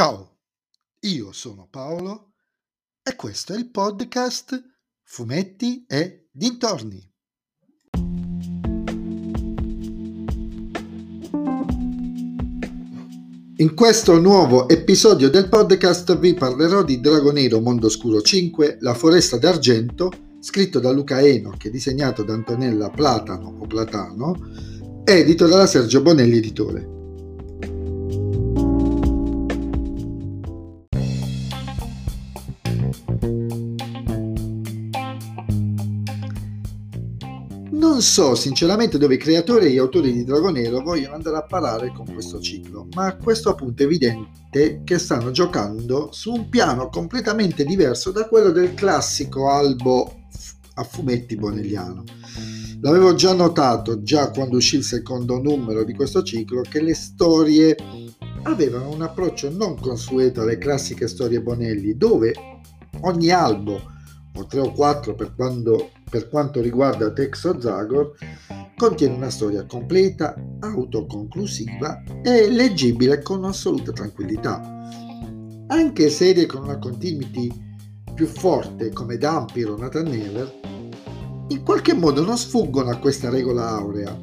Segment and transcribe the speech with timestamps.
[0.00, 0.38] Ciao,
[1.00, 2.32] io sono Paolo
[3.02, 4.58] e questo è il podcast
[5.02, 7.06] Fumetti e Dintorni.
[13.56, 19.36] In questo nuovo episodio del podcast vi parlerò di Dragonero Mondo Oscuro 5, La Foresta
[19.36, 20.10] d'Argento,
[20.40, 24.34] scritto da Luca Enoch e disegnato da Antonella Platano o Platano,
[25.04, 26.99] edito dalla Sergio Bonelli Editore.
[37.80, 41.90] Non so sinceramente dove i creatori e gli autori di Dragonero vogliono andare a parare
[41.96, 46.90] con questo ciclo, ma a questo punto è evidente che stanno giocando su un piano
[46.90, 50.24] completamente diverso da quello del classico albo
[50.74, 52.04] a fumetti bonelliano.
[52.82, 57.74] L'avevo già notato già quando uscì il secondo numero di questo ciclo che le storie
[58.42, 62.34] avevano un approccio non consueto alle classiche storie Bonelli, dove
[63.00, 63.80] ogni albo,
[64.34, 68.14] o tre o quattro per quando per quanto riguarda Texo Zagor,
[68.76, 74.60] contiene una storia completa, autoconclusiva e leggibile con assoluta tranquillità.
[75.68, 77.48] Anche serie con una continuity
[78.12, 80.60] più forte come Dampir o Nathan Never,
[81.48, 84.18] in qualche modo non sfuggono a questa regola aurea,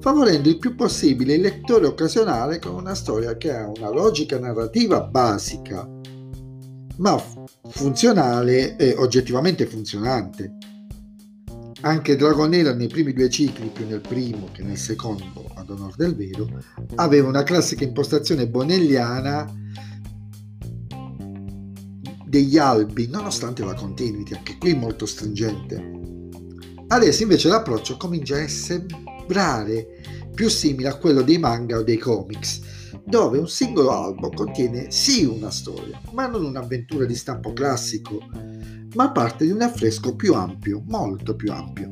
[0.00, 5.00] favorendo il più possibile il lettore occasionale con una storia che ha una logica narrativa
[5.00, 5.88] basica,
[6.96, 7.22] ma
[7.68, 10.56] funzionale e oggettivamente funzionante.
[11.84, 16.14] Anche Dragonera nei primi due cicli, più nel primo che nel secondo, ad onor del
[16.14, 16.48] vero,
[16.94, 19.52] aveva una classica impostazione bonelliana
[22.24, 25.90] degli albi, nonostante la continuity, anche qui molto stringente.
[26.86, 29.88] Adesso invece l'approccio comincia a sembrare
[30.32, 32.60] più simile a quello dei manga o dei comics,
[33.04, 38.20] dove un singolo albo contiene sì una storia, ma non un'avventura di stampo classico,
[38.94, 41.88] ma parte di un affresco più ampio, molto più ampio.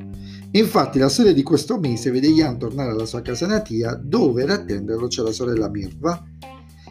[0.52, 4.50] Infatti la storia di questo mese vede Ian tornare alla sua casa natia dove ad
[4.50, 6.24] attenderlo c'è la sorella Mirva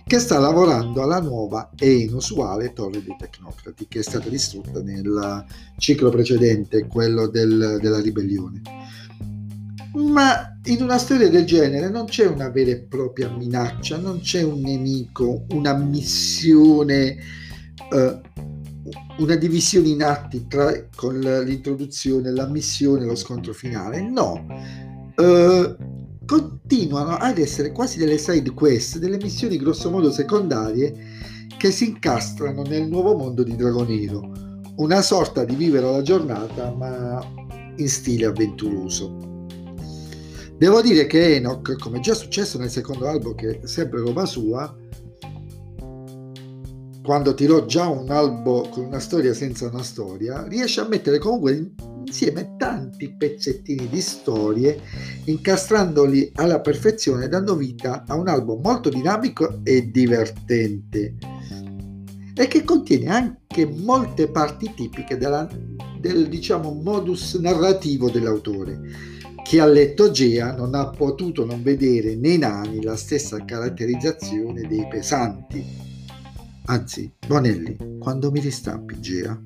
[0.09, 5.46] che sta lavorando alla nuova e inusuale torre dei tecnocrati che è stata distrutta nel
[5.78, 8.62] ciclo precedente, quello del, della ribellione.
[9.94, 14.41] Ma in una storia del genere non c'è una vera e propria minaccia, non c'è
[14.41, 17.18] un nemico, una missione
[17.91, 18.22] eh,
[19.18, 24.02] una divisione in atti tra, con l'introduzione, la missione e lo scontro finale.
[24.02, 24.46] No,
[25.16, 25.76] uh,
[26.26, 30.94] continuano ad essere quasi delle side quest, delle missioni grossomodo secondarie
[31.58, 34.32] che si incastrano nel nuovo mondo di Dragonero,
[34.78, 37.20] una sorta di vivere la giornata ma
[37.76, 39.28] in stile avventuroso.
[40.58, 44.76] Devo dire che Enoch, come già successo nel secondo album, che è sempre roba sua,
[47.09, 51.72] quando tirò già un albo con una storia senza una storia, riesce a mettere comunque
[52.06, 54.80] insieme tanti pezzettini di storie,
[55.24, 61.16] incastrandoli alla perfezione, dando vita a un albo molto dinamico e divertente
[62.36, 65.50] e che contiene anche molte parti tipiche della,
[66.00, 68.81] del diciamo modus narrativo dell'autore.
[69.44, 74.88] Chi ha letto Gea non ha potuto non vedere nei nani la stessa caratterizzazione dei
[74.88, 75.89] pesanti
[76.69, 79.41] Anzi, Bonelli, quando mi ristampi, Gea.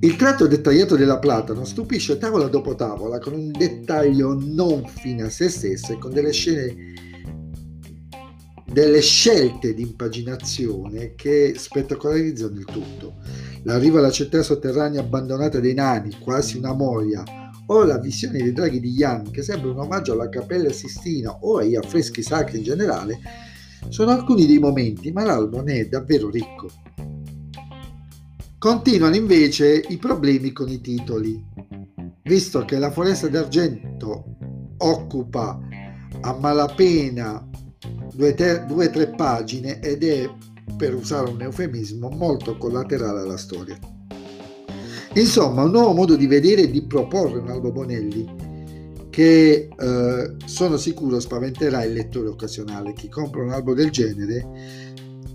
[0.00, 5.28] Il tratto dettagliato della Platano stupisce tavola dopo tavola con un dettaglio non fine a
[5.28, 6.94] se stesso e con delle scene
[8.64, 13.16] delle scelte di impaginazione che spettacolarizzano il tutto.
[13.64, 17.22] L'arrivo alla città sotterranea abbandonata dei nani, quasi una moria,
[17.66, 21.58] o la visione dei draghi di Yan, che sembra un omaggio alla Cappella Sistina o
[21.58, 23.18] agli affreschi sacri in generale,
[23.88, 26.68] sono alcuni dei momenti, ma l'album è davvero ricco.
[28.58, 31.42] Continuano invece i problemi con i titoli,
[32.22, 34.24] visto che la foresta d'argento
[34.78, 35.58] occupa
[36.20, 37.48] a malapena
[38.14, 38.34] due
[38.68, 40.28] o tre pagine ed è,
[40.76, 43.78] per usare un eufemismo, molto collaterale alla storia.
[45.14, 48.55] Insomma, un nuovo modo di vedere e di proporre un Albo Bonelli
[49.16, 52.92] che eh, sono sicuro spaventerà il lettore occasionale.
[52.92, 54.36] Chi compra un albo del genere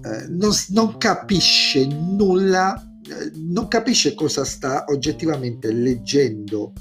[0.04, 6.74] eh, non, non, capisce nulla, eh, non capisce cosa sta oggettivamente leggendo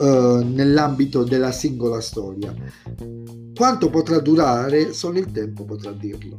[0.00, 2.54] eh, nell'ambito della singola storia.
[3.54, 6.38] Quanto potrà durare, solo il tempo potrà dirlo.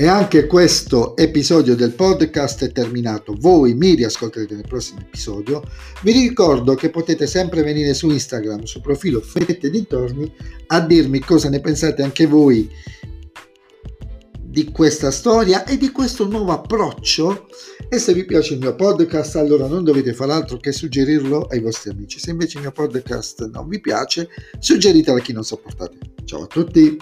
[0.00, 3.34] E anche questo episodio del podcast è terminato.
[3.36, 5.60] Voi mi riascolterete nel prossimo episodio.
[6.04, 10.32] Vi ricordo che potete sempre venire su Instagram, sul profilo Fette Dintorni,
[10.68, 12.70] a dirmi cosa ne pensate anche voi
[14.40, 17.48] di questa storia e di questo nuovo approccio
[17.88, 21.60] e se vi piace il mio podcast allora non dovete fare altro che suggerirlo ai
[21.60, 24.28] vostri amici se invece il mio podcast non vi piace
[24.58, 26.96] suggeritelo a chi non sopportate ciao a tutti